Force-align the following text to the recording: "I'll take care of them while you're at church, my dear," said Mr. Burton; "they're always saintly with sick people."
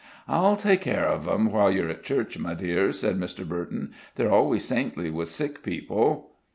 "I'll 0.27 0.55
take 0.55 0.81
care 0.81 1.05
of 1.07 1.25
them 1.25 1.51
while 1.51 1.69
you're 1.71 1.87
at 1.89 2.01
church, 2.03 2.35
my 2.39 2.55
dear," 2.55 2.91
said 2.91 3.19
Mr. 3.19 3.47
Burton; 3.47 3.93
"they're 4.15 4.31
always 4.31 4.65
saintly 4.65 5.11
with 5.11 5.27
sick 5.29 5.61
people." 5.61 6.31